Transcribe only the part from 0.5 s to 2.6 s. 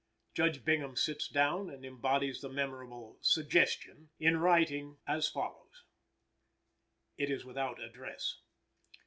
Bingham sits down and embodies the